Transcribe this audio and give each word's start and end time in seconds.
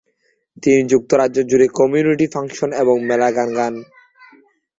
তিনি 0.63 0.81
যুক্তরাজ্য 0.91 1.37
জুড়ে 1.49 1.67
কমিউনিটি 1.77 2.25
ফাংশন 2.33 2.69
এবং 2.81 2.95
মেলায় 3.09 3.35
গান 3.37 3.49
গান। 3.57 3.73